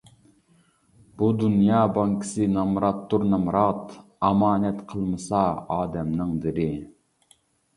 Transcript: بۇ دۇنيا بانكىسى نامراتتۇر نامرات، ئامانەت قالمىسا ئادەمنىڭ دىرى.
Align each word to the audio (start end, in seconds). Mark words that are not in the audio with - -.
بۇ 1.17 1.27
دۇنيا 1.41 1.81
بانكىسى 1.97 2.47
نامراتتۇر 2.53 3.27
نامرات، 3.33 3.93
ئامانەت 4.29 4.81
قالمىسا 4.95 5.43
ئادەمنىڭ 5.77 6.33
دىرى. 6.47 6.69